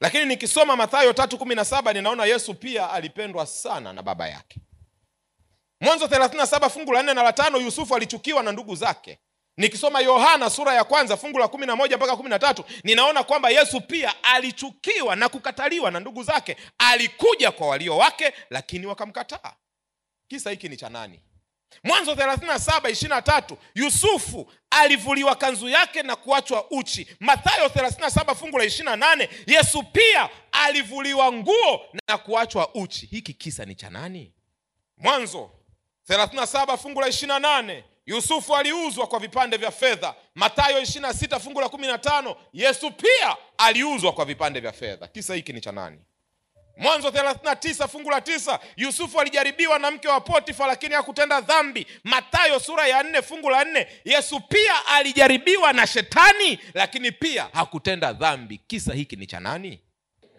lakini 0.00 0.24
nikisoma 0.24 0.76
mathayo 0.76 1.12
tatu 1.12 1.38
kumi 1.38 1.54
na 1.54 1.64
saba 1.64 1.92
ninaona 1.92 2.24
yesu 2.24 2.54
pia 2.54 2.90
alipendwa 2.90 3.46
sana 3.46 3.92
na 3.92 4.02
baba 4.02 4.28
yake. 4.28 4.60
Mwanzo 5.80 6.06
37 6.06 6.70
fungu 6.70 6.92
la 6.92 7.02
nne 7.02 7.14
na 7.14 7.22
la 7.22 7.32
tano 7.32 7.58
yusufu 7.58 7.96
alichukiwa 7.96 8.42
na 8.42 8.52
ndugu 8.52 8.74
zake. 8.74 9.18
Nikisoma 9.56 10.00
yohana 10.00 10.50
sura 10.50 10.74
ya 10.74 10.84
kwanza 10.84 11.16
fungu 11.16 11.38
la 11.38 11.48
kumi 11.48 11.66
na 11.66 11.76
moja 11.76 11.96
mpaka 11.96 12.16
kumi 12.16 12.28
na 12.30 12.38
tatu 12.38 12.64
ninaona 12.84 13.22
kwamba 13.24 13.50
yesu 13.50 13.80
pia 13.80 14.24
alichukiwa 14.24 15.16
na 15.16 15.28
kukataliwa 15.28 15.90
na 15.90 16.00
ndugu 16.00 16.22
zake. 16.22 16.56
Alikuja 16.78 17.50
kwa 17.50 17.68
walio 17.68 17.96
wake 17.96 18.32
lakini 18.50 18.86
wakamkataa. 18.86 19.52
Kisa 20.28 20.50
hiki 20.50 20.68
ni 20.68 20.76
cha 20.76 20.88
nani 20.88 21.20
mwanzo 21.84 22.12
37 22.14 22.78
23 22.80 23.56
yusufu 23.74 24.52
alivuliwa 24.70 25.34
kanzu 25.36 25.68
yake 25.68 26.02
na 26.02 26.16
kuachwa 26.16 26.70
uchi. 26.70 27.06
Mathayo 27.20 27.66
37 27.68 28.34
fungu 28.34 28.58
la 28.58 28.64
28 28.64 29.28
yesu 29.46 29.82
pia 29.82 30.28
alivuliwa 30.52 31.32
nguo 31.32 31.80
na 32.08 32.18
kuachwa 32.18 32.74
uchi. 32.74 33.06
Hiki 33.06 33.34
kisa 33.34 33.64
ni 33.64 33.74
cha 33.74 33.90
nani? 33.90 34.32
Mwanzo 34.98 35.50
37 36.08 36.76
fungu 36.78 37.00
la 37.00 37.08
28 37.08 37.82
yusufu 38.06 38.56
aliuzwa 38.56 39.06
kwa 39.06 39.18
vipande 39.18 39.56
vya 39.56 39.70
fedha. 39.70 40.14
Matayo 40.34 40.80
26 40.80 41.40
fungu 41.40 41.60
la 41.60 41.66
15 41.66 42.36
yesu 42.52 42.90
pia 42.90 43.36
aliuzwa 43.58 44.12
kwa 44.12 44.24
vipande 44.24 44.60
vya 44.60 44.72
fedha. 44.72 45.06
Kisa 45.08 45.34
hiki 45.34 45.52
ni 45.52 45.60
cha 45.60 45.72
nani 45.72 45.98
mwanzo 46.76 47.08
39 47.08 47.88
fungu 47.88 48.10
la 48.10 48.20
tisa 48.20 48.60
yusufu 48.76 49.20
alijaribiwa 49.20 49.78
na 49.78 49.90
mke 49.90 50.08
wa 50.08 50.20
potifa 50.20 50.66
lakini 50.66 50.94
hakutenda 50.94 51.40
dhambi. 51.40 51.86
Matayo 52.04 52.60
sura 52.60 52.86
ya 52.88 53.02
nne 53.02 53.22
fungu 53.22 53.50
la 53.50 53.64
nne 53.64 53.86
yesu 54.04 54.40
pia 54.40 54.86
alijaribiwa 54.86 55.72
na 55.72 55.86
shetani 55.86 56.58
lakini 56.74 57.12
pia 57.12 57.48
hakutenda 57.52 58.12
dhambi. 58.12 58.58
Kisa 58.66 58.94
hiki 58.94 59.16
ni 59.16 59.26
cha 59.26 59.40
nani? 59.40 59.80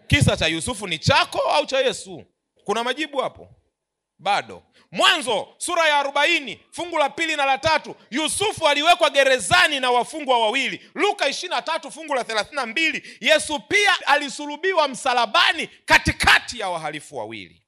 Kisa 0.06 0.36
cha 0.36 0.46
yusufu 0.46 0.86
ni 0.86 0.98
chako 0.98 1.38
au 1.38 1.66
cha 1.66 1.78
yesu? 1.80 2.24
Kuna 2.64 2.84
majibu 2.84 3.18
hapo? 3.18 3.48
Bado 4.18 4.62
mwanzo 4.92 5.48
sura 5.58 5.88
ya 5.88 5.98
arobaini 5.98 6.60
fungu 6.70 6.98
la 6.98 7.10
pili 7.10 7.36
na 7.36 7.44
la 7.44 7.58
tatu 7.58 7.96
yusufu 8.10 8.68
aliwekwa 8.68 9.10
gerezani 9.10 9.80
na 9.80 9.90
wafungwa 9.90 10.38
wawili. 10.38 10.90
Luka 10.94 11.28
ishirina 11.28 11.62
tatu 11.62 11.90
fungu 11.90 12.14
la 12.14 12.24
thelathini 12.24 12.56
na 12.56 12.66
mbili 12.66 13.16
yesu 13.20 13.60
pia 13.60 14.06
alisulubiwa 14.06 14.88
msalabani 14.88 15.68
katikati 15.84 16.58
ya 16.60 16.68
wahalifu 16.68 17.16
wawili. 17.16 17.62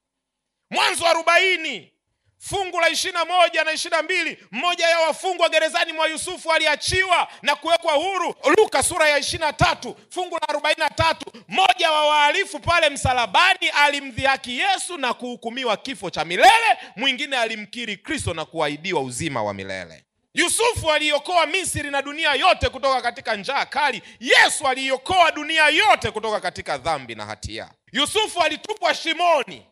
Mwanzo 0.69 1.07
arobaini 1.07 1.91
fungu 2.39 2.79
la 2.79 2.89
ishirina 2.89 3.25
moja 3.25 3.63
na 3.63 3.71
ishirina 3.71 4.01
mbili 4.03 4.37
mmoja 4.51 4.87
ya 4.89 4.99
wafungwa 4.99 5.49
gerezani 5.49 5.93
mwa 5.93 6.07
yusufu 6.07 6.51
aliachiwa 6.53 7.27
na 7.41 7.55
kuwekwa 7.55 7.93
huru. 7.93 8.35
Luka 8.57 8.83
sura 8.83 9.09
ya 9.09 9.17
ishirina 9.17 9.53
tatu 9.53 9.95
fungu 10.09 10.35
la 10.35 10.49
arobaini 10.49 10.79
na 10.79 10.89
tatu 10.89 11.31
mmoja 11.47 11.91
wa 11.91 12.07
wahalifu 12.07 12.59
pale 12.59 12.89
msalabani 12.89 13.69
alimdhihaki 13.75 14.59
yesu 14.59 14.97
na 14.97 15.13
kuhukumiwa 15.13 15.77
kifo 15.77 16.09
cha 16.09 16.25
milele 16.25 16.77
mwingine 16.95 17.37
alimkiri 17.37 17.97
kristo 17.97 18.33
na 18.33 18.45
kuahidiwa 18.45 19.01
uzima 19.01 19.43
wa 19.43 19.53
milele. 19.53 20.03
Yusufu 20.33 20.91
aliiokoa 20.91 21.45
misri 21.45 21.91
na 21.91 22.01
dunia 22.01 22.33
yote 22.33 22.69
kutoka 22.69 23.01
katika 23.01 23.35
njaa 23.35 23.65
kali. 23.65 24.01
Yesu 24.19 24.67
aliiokoa 24.67 25.31
dunia 25.31 25.69
yote 25.69 26.11
kutoka 26.11 26.39
katika 26.39 26.77
dhambi 26.77 27.15
na 27.15 27.25
hatia. 27.25 27.69
Yusufu 27.91 28.41
alitupwa 28.41 28.93
shimoni 28.95 29.65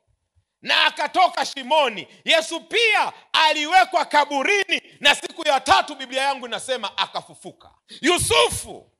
na 0.67 0.85
akatoka 0.85 1.45
shimoni 1.45 2.07
yesu 2.25 2.59
pia 2.61 3.13
aliwekwa 3.33 4.05
kaburini 4.05 4.81
na 4.99 5.15
siku 5.15 5.47
ya 5.47 5.59
tatu 5.59 5.95
biblia 5.95 6.21
yangu 6.21 6.45
inasema 6.47 6.97
akafufuka. 6.97 7.69
Yusufu 8.01 8.91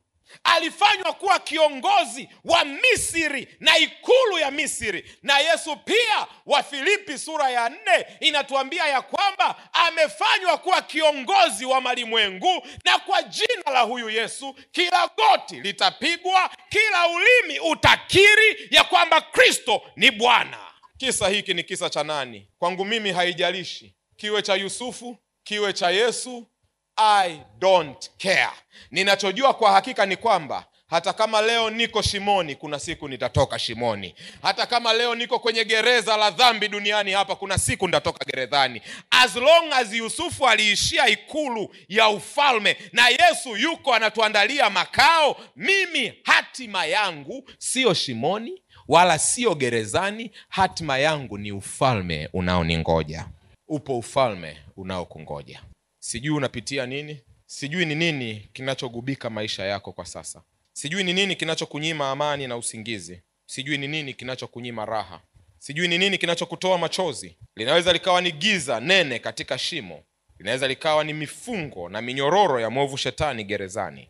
alifanywa 0.44 1.14
kuwa 1.14 1.40
kiongozi 1.40 2.30
wa 2.46 2.66
misri 2.66 3.48
na 3.60 3.78
ikulu 3.78 4.40
ya 4.40 4.52
misri. 4.52 5.12
Na 5.24 5.40
yesu 5.40 5.76
pia 5.76 6.28
wa 6.46 6.64
filipi 6.64 7.18
sura 7.18 7.50
ya 7.50 7.70
nne 7.70 8.06
inatuambia 8.20 8.88
ya 8.88 9.02
kwamba 9.02 9.56
amefanywa 9.74 10.58
kuwa 10.58 10.82
kiongozi 10.82 11.66
wa 11.66 11.82
malimwengu 11.82 12.68
na 12.86 13.00
kwa 13.00 13.24
jina 13.24 13.72
la 13.74 13.82
huyu 13.82 14.10
yesu 14.10 14.56
kila 14.72 15.08
goti 15.18 15.56
litapigwa 15.62 16.50
kila 16.70 17.08
ulimi 17.08 17.60
utakiri 17.60 18.68
ya 18.72 18.84
kwamba 18.84 19.22
kristo 19.22 19.82
ni 19.96 20.12
bwana 20.12 20.58
kisa 20.98 21.30
hiki 21.30 21.54
ni 21.54 21.64
kisa 21.64 21.90
cha 21.90 22.04
nani? 22.04 22.48
Kwangu 22.60 22.86
mimi 22.86 23.12
haijalishi. 23.12 23.94
Kiwe 24.16 24.42
cha 24.42 24.56
yusufu 24.56 25.18
kiwe 25.44 25.74
cha 25.74 25.90
yesu 25.90 26.48
i 26.96 27.42
don't 27.60 28.10
care. 28.18 28.50
Ninachojua 28.92 29.54
kwa 29.54 29.72
hakika 29.72 30.06
ni 30.06 30.18
kwamba 30.18 30.66
hata 30.88 31.14
kama 31.14 31.42
leo 31.42 31.70
niko 31.70 32.02
shimoni 32.02 32.56
kuna 32.56 32.80
siku 32.80 33.08
nitatoka 33.08 33.60
shimoni. 33.60 34.16
Hata 34.42 34.66
kama 34.66 34.94
leo 34.94 35.16
niko 35.16 35.40
kwenye 35.40 35.66
gereza 35.66 36.18
la 36.18 36.32
dhambi 36.32 36.68
duniani 36.68 37.12
hapa 37.12 37.36
kuna 37.36 37.58
siku 37.58 37.86
nitatoka 37.88 38.26
gerezani. 38.26 38.82
As 39.10 39.36
long 39.36 39.74
as 39.74 39.94
yusufu 39.94 40.48
aliishia 40.48 41.08
ikulu 41.08 41.76
ya 41.90 42.10
ufalme 42.10 42.78
na 42.92 43.08
yesu 43.10 43.56
yuko 43.58 43.94
anatuandalia 43.94 44.70
makao 44.70 45.38
mimi 45.56 46.14
hatima 46.24 46.86
yangu 46.86 47.50
siyo 47.58 47.94
shimoni 47.94 48.62
wala 48.88 49.20
siyo 49.20 49.56
gerezani 49.56 50.32
hatima 50.50 50.98
yangu 50.98 51.38
ni 51.38 51.52
ufalme 51.52 52.30
unaoningoja. 52.34 53.28
Upo 53.68 53.98
ufalme 53.98 54.58
unaokungoja. 54.78 55.62
Sijui 56.00 56.36
unapitia 56.38 56.86
nini? 56.86 57.22
Sijui 57.46 57.86
ni 57.86 57.96
nini 57.96 58.50
kinachogubika 58.54 59.30
maisha 59.30 59.66
yako 59.66 59.92
kwa 59.92 60.06
sasa. 60.06 60.42
Sijui 60.74 61.04
ni 61.04 61.14
nini 61.14 61.36
kinachokunyima 61.36 62.12
amani 62.12 62.48
na 62.48 62.58
usingizi. 62.58 63.22
Sijui 63.46 63.78
ni 63.78 63.88
nini 63.88 64.14
kinachokunyima 64.14 64.86
raha. 64.86 65.22
Sijui 65.60 65.88
ni 65.88 65.98
nini 65.98 66.18
kinachokutoa 66.18 66.78
machozi. 66.78 67.38
Linaweza 67.56 67.94
likawa 67.94 68.22
ni 68.22 68.32
giza 68.32 68.80
nene 68.80 69.20
katika 69.20 69.58
shimo. 69.58 70.04
Linaweza 70.40 70.68
likawa 70.68 71.04
ni 71.04 71.14
mifungo 71.14 71.90
na 71.90 72.02
minyororo 72.02 72.60
ya 72.60 72.70
mwovu 72.70 72.98
shetani 72.98 73.44
gerezani. 73.44 74.10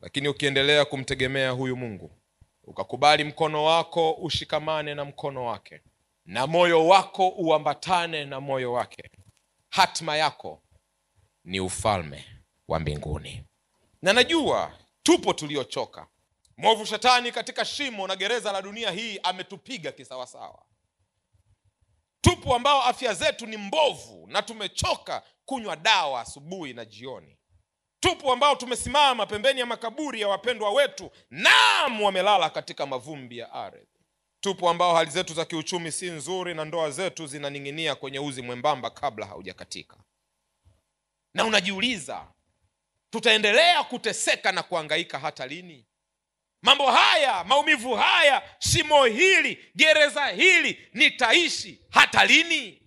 Lakini 0.00 0.28
ukiendelea 0.28 0.84
kumtegemea 0.84 1.50
huyu 1.50 1.76
mungu 1.76 2.10
ukakubali 2.70 3.24
mkono 3.24 3.64
wako 3.64 4.12
ushikamane 4.12 4.94
na 4.94 5.04
mkono 5.04 5.44
wake. 5.46 5.80
Na 6.26 6.46
moyo 6.46 6.86
wako 6.86 7.28
uambatane 7.28 8.24
na 8.24 8.40
moyo 8.40 8.72
wake. 8.72 9.10
Hatima 9.68 10.16
yako 10.16 10.62
ni 11.44 11.60
ufalme 11.60 12.24
wa 12.68 12.78
mbinguni. 12.78 13.44
Na 14.02 14.12
najua 14.12 14.78
tupo 15.02 15.32
tuliochoka. 15.32 16.06
Mwovu 16.56 16.86
shetani 16.86 17.32
katika 17.32 17.64
shimo 17.64 18.06
na 18.06 18.16
gereza 18.16 18.52
la 18.52 18.62
dunia 18.62 18.90
hii 18.90 19.18
ametupiga 19.22 19.92
kisawasawa. 19.92 20.62
Tupo 22.20 22.54
ambao 22.54 22.82
afya 22.82 23.14
zetu 23.14 23.46
ni 23.46 23.56
mbovu 23.56 24.26
na 24.26 24.42
tumechoka 24.42 25.22
kunywa 25.44 25.76
dawa 25.76 26.20
asubuhi 26.20 26.72
na 26.74 26.84
jioni 26.84 27.36
tupo 28.00 28.32
ambao 28.32 28.54
tumesimama 28.56 29.26
pembeni 29.26 29.60
ya 29.60 29.66
makaburi 29.66 30.20
ya 30.20 30.28
wapendwa 30.28 30.70
wetu 30.72 31.10
nam 31.30 32.02
wamelala 32.02 32.50
katika 32.50 32.86
mavumbi 32.86 33.38
ya 33.38 33.52
ardhi. 33.52 33.86
Tupu, 34.40 34.68
ambao 34.68 34.94
hali 34.94 35.10
zetu 35.10 35.34
za 35.34 35.44
kiuchumi 35.44 35.92
si 35.92 36.10
nzuri 36.10 36.54
na 36.54 36.64
ndoa 36.64 36.90
zetu 36.90 37.26
zinaning'inia 37.26 37.94
kwenye 37.94 38.18
uzi 38.18 38.42
mwembamba 38.42 38.90
kabla 38.90 39.26
haujakatika. 39.26 39.96
Na 41.34 41.44
unajiuliza 41.44 42.26
tutaendelea 43.10 43.84
kuteseka 43.84 44.52
na 44.52 44.62
kuangaika 44.62 45.18
hata 45.18 45.46
lini? 45.46 45.86
Mambo 46.62 46.86
haya 46.90 47.44
maumivu 47.44 47.94
haya 47.94 48.42
shimo 48.58 49.04
hili 49.04 49.58
gereza 49.74 50.26
hili 50.26 50.88
nitaishi 50.94 51.80
hata 51.90 52.24
lini? 52.24 52.82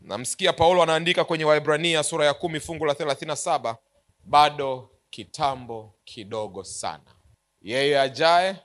Namsikia 0.00 0.52
paulo 0.52 0.82
anaandika 0.82 1.24
kwenye 1.24 1.44
waibrania 1.44 2.02
sura 2.02 2.26
ya 2.26 2.34
kumi 2.34 2.60
fungu 2.60 2.84
la 2.84 2.94
thelathini 2.94 3.28
na 3.28 3.36
saba 3.36 3.76
bado 4.24 4.90
kitambo 5.10 5.94
kidogo 6.04 6.64
sana. 6.64 7.14
Yeye 7.62 8.00
ajaye 8.00 8.56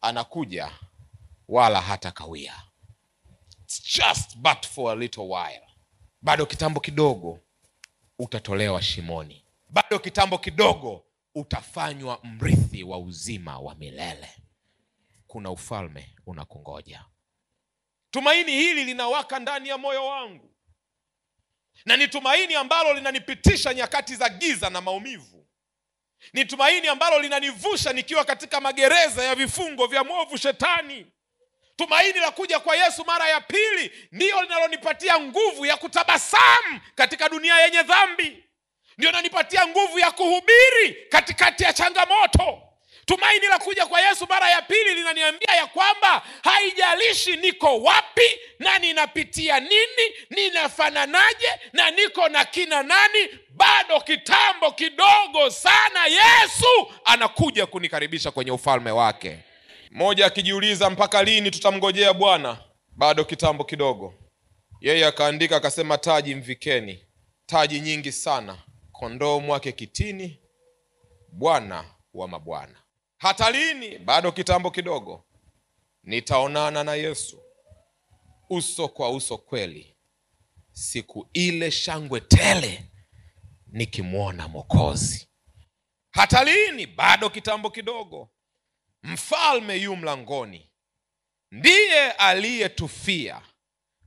anakuja 0.00 0.72
wala 1.48 1.80
hata 1.80 2.10
kawia. 2.12 2.62
It's 3.62 3.82
just 3.98 4.36
but 4.38 4.66
for 4.66 4.92
a 4.92 4.94
little 4.94 5.24
while. 5.28 5.66
Bado 6.22 6.46
kitambo 6.46 6.80
kidogo 6.80 7.38
utatolewa 8.18 8.82
shimoni. 8.82 9.44
Bado 9.70 9.98
kitambo 9.98 10.38
kidogo 10.38 11.04
utafanywa 11.34 12.18
mrithi 12.24 12.84
wa 12.84 12.98
uzima 12.98 13.58
wa 13.58 13.74
milele. 13.74 14.28
Kuna 15.26 15.50
ufalme 15.50 16.16
unakungoja. 16.26 17.04
Tumaini 18.10 18.52
hili 18.52 18.84
linawaka 18.84 19.38
ndani 19.38 19.68
ya 19.68 19.78
moyo 19.78 20.06
wangu 20.06 20.51
na 21.84 21.96
ni 21.96 22.08
tumaini 22.08 22.54
ambalo 22.54 22.94
linanipitisha 22.94 23.74
nyakati 23.74 24.16
za 24.16 24.28
giza 24.28 24.70
na 24.70 24.80
maumivu. 24.80 25.46
Ni 26.32 26.44
tumaini 26.44 26.88
ambalo 26.88 27.18
linanivusha 27.18 27.92
nikiwa 27.92 28.24
katika 28.24 28.60
magereza 28.60 29.24
ya 29.24 29.34
vifungo 29.34 29.86
vya 29.86 30.04
mwovu 30.04 30.38
shetani. 30.38 31.06
Tumaini 31.76 32.18
la 32.18 32.30
kuja 32.30 32.60
kwa 32.60 32.76
yesu 32.76 33.04
mara 33.04 33.28
ya 33.28 33.40
pili 33.40 33.92
ndiyo 34.12 34.42
linalonipatia 34.42 35.20
nguvu 35.20 35.66
ya 35.66 35.76
kutabasamu 35.76 36.80
katika 36.94 37.28
dunia 37.28 37.56
yenye 37.58 37.82
dhambi. 37.82 38.44
Ndio 38.98 39.12
nanipatia 39.12 39.66
nguvu 39.66 39.98
ya 39.98 40.10
kuhubiri 40.10 41.06
katikati 41.08 41.64
ya 41.64 41.72
changamoto 41.72 42.62
tumaini 43.06 43.46
la 43.46 43.58
kuja 43.58 43.86
kwa 43.86 44.00
yesu 44.00 44.26
mara 44.28 44.50
ya 44.50 44.62
pili 44.62 44.94
linaniambia 44.94 45.54
ya 45.56 45.66
kwamba 45.66 46.22
haijalishi 46.42 47.36
niko 47.36 47.78
wapi 47.80 48.38
na 48.58 48.78
ninapitia 48.78 49.60
nini 49.60 50.14
ninafananaje 50.30 51.48
na 51.72 51.90
niko 51.90 52.28
na 52.28 52.44
kina 52.44 52.82
nani 52.82 53.28
bado 53.50 54.00
kitambo 54.00 54.70
kidogo 54.70 55.50
sana 55.50 56.06
yesu 56.06 56.90
anakuja 57.04 57.66
kunikaribisha 57.66 58.30
kwenye 58.30 58.50
ufalme 58.50 58.90
wake. 58.90 59.38
Mmoja 59.90 60.26
akijiuliza 60.26 60.90
mpaka 60.90 61.22
lini 61.22 61.50
tutamngojea 61.50 62.12
bwana? 62.12 62.58
Bado 62.96 63.24
kitambo 63.24 63.64
kidogo. 63.64 64.14
Yeye 64.80 65.06
akaandika 65.06 65.56
akasema 65.56 65.98
taji 65.98 66.34
mvikeni 66.34 67.04
taji 67.46 67.80
nyingi 67.80 68.12
sana 68.12 68.58
kondoo 68.92 69.40
mwake 69.40 69.72
kitini 69.72 70.38
bwana 71.32 71.84
wa 72.14 72.28
mabwana 72.28 72.81
hata 73.22 73.50
lini? 73.50 73.98
Bado 73.98 74.32
kitambo 74.32 74.70
kidogo. 74.70 75.24
Nitaonana 76.02 76.84
na 76.84 76.94
yesu. 76.94 77.42
Uso 78.50 78.88
kwa 78.88 79.10
uso 79.10 79.38
kweli. 79.38 79.96
Siku 80.72 81.28
ile 81.32 81.70
shangwe 81.70 82.20
tele 82.20 82.90
nikimwona 83.66 84.48
mokozi 84.48 85.28
hata 86.10 86.44
lini? 86.44 86.86
Bado 86.86 87.30
kitambo 87.30 87.70
kidogo. 87.70 88.30
Mfalme 89.02 89.76
yu 89.76 89.96
mlangoni. 89.96 90.70
Ndiye 91.50 92.10
aliyetufia. 92.12 93.42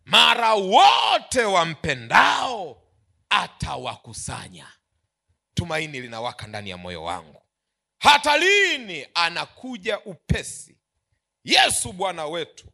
Mara 0.06 0.54
wote 0.54 1.44
wampendao 1.44 2.82
atawakusanya. 3.30 4.68
Tumaini 5.54 6.02
linawaka 6.02 6.48
ndani 6.48 6.70
ya 6.70 6.78
moyo 6.78 7.04
wangu 7.04 7.45
hata 8.06 8.38
lini 8.38 9.08
anakuja 9.14 10.00
upesi. 10.00 10.78
Yesu 11.44 11.94
bwana 11.94 12.26
wetu 12.26 12.68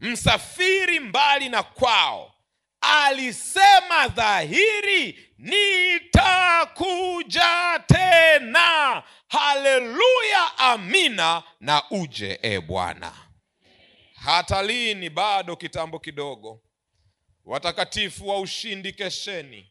msafiri 0.00 1.00
mbali 1.00 1.48
na 1.48 1.62
kwao 1.62 2.34
alisema 2.80 4.08
dhahiri 4.08 5.30
nitakuja 6.18 7.48
tena. 7.86 9.02
Haleluya 9.28 10.58
amina 10.58 11.42
na 11.60 11.82
uje 11.90 12.38
e 12.42 12.60
bwana. 12.60 13.12
Hata 14.14 14.62
lini 14.62 15.10
bado 15.10 15.56
kitambo 15.56 15.98
kidogo. 15.98 16.60
Watakatifu 17.44 18.28
wa 18.28 18.40
ushindi 18.40 18.92
kesheni 18.92 19.70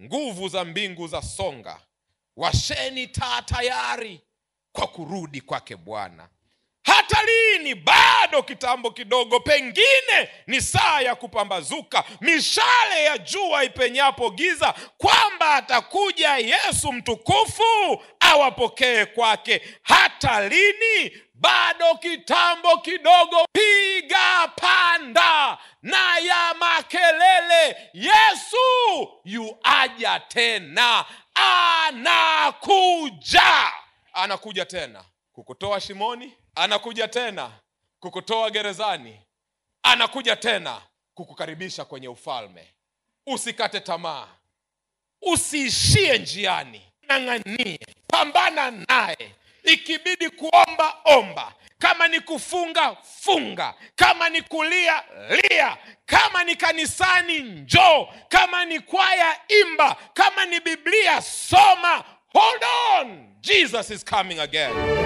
nguvu 0.00 0.48
za 0.48 0.64
mbingu 0.64 1.06
za 1.08 1.22
songa 1.22 1.80
washeni 2.36 3.06
taa 3.06 3.42
tayari 3.42 4.20
kwa 4.76 4.86
kurudi 4.86 5.40
kwake 5.40 5.76
bwana. 5.76 6.28
Hata 6.84 7.18
lini? 7.22 7.74
Bado 7.74 8.42
kitambo 8.42 8.90
kidogo 8.90 9.40
pengine 9.40 10.28
ni 10.46 10.60
saa 10.60 11.00
ya 11.00 11.14
kupambazuka 11.14 12.04
mishale 12.20 13.04
ya 13.04 13.18
jua 13.18 13.64
ipenyapo 13.64 14.30
giza 14.30 14.74
kwamba 14.98 15.54
atakuja 15.54 16.36
yesu 16.36 16.92
mtukufu 16.92 18.02
awapokee 18.20 19.04
kwake. 19.04 19.62
Hata 19.82 20.48
lini? 20.48 21.12
Bado 21.34 21.94
kitambo 21.94 22.76
kidogo 22.78 23.36
piga 23.52 24.48
panda 24.56 25.58
na 25.82 26.18
ya 26.18 26.54
makelele 26.60 27.76
yesu 27.94 28.56
yuaja 29.24 30.20
tena 30.20 31.04
anakuja 31.86 33.72
anakuja 34.16 34.64
tena 34.66 35.04
kukutoa 35.32 35.80
shimoni 35.80 36.34
anakuja 36.54 37.08
tena 37.08 37.50
kukutoa 38.00 38.50
gerezani 38.50 39.20
anakuja 39.82 40.36
tena 40.36 40.82
kukukaribisha 41.14 41.84
kwenye 41.84 42.08
ufalme. 42.08 42.72
Usikate 43.26 43.80
tamaa 43.80 44.28
usiishie 45.22 46.18
njiani 46.18 46.82
ng'ang'anie 47.06 47.78
pambana 48.08 48.70
naye. 48.70 49.34
Ikibidi 49.64 50.30
kuomba 50.30 50.96
omba. 51.04 51.54
Kama 51.78 52.08
ni 52.08 52.20
kufunga 52.20 52.96
funga. 52.96 53.74
Kama 53.96 54.28
ni 54.28 54.42
kulia 54.42 55.04
lia. 55.30 55.76
Kama 56.06 56.44
ni 56.44 56.56
kanisani 56.56 57.38
njoo. 57.38 58.08
Kama 58.28 58.64
ni 58.64 58.80
kwaya 58.80 59.40
imba. 59.48 59.94
Kama 60.14 60.44
ni 60.44 60.60
biblia 60.60 61.22
soma 61.22 62.04
hold 62.36 63.08
on. 63.08 63.26
Jesus 63.42 63.90
is 63.90 64.02
coming 64.02 64.38
again 64.38 65.05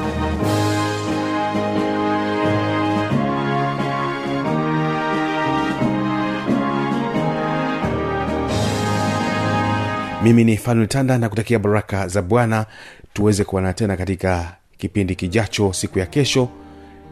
mimi 10.23 10.43
ni 10.43 10.57
fanuel 10.57 10.87
tanda 10.87 11.17
na 11.17 11.29
kutakia 11.29 11.59
baraka 11.59 12.07
za 12.07 12.21
bwana. 12.21 12.65
Tuweze 13.13 13.43
kuana 13.43 13.73
tena 13.73 13.97
katika 13.97 14.55
kipindi 14.77 15.15
kijacho 15.15 15.73
siku 15.73 15.99
ya 15.99 16.05
kesho. 16.05 16.49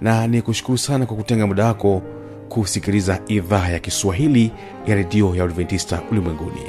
Na 0.01 0.27
ni 0.27 0.41
kushukuru 0.41 0.77
sana 0.77 1.05
kwa 1.05 1.15
kutenga 1.17 1.47
muda 1.47 1.65
wako 1.65 2.01
kusikiliza 2.49 3.19
idhaa 3.27 3.67
ya 3.69 3.79
kiswahili 3.79 4.51
ya 4.87 4.95
redio 4.95 5.35
ya 5.35 5.43
adventista 5.43 6.01
ulimwenguni 6.11 6.61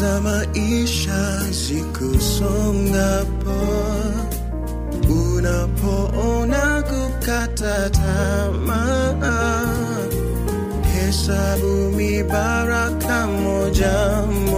za 0.00 0.20
maisha 0.20 1.38
zikusongapo, 1.50 3.20
unapoona 5.36 6.82
kukata 6.82 7.90
tamaa, 7.90 9.66
hesabu 10.94 11.90
mibaraka 11.96 13.26
moja 13.26 14.22
moja, 14.32 14.49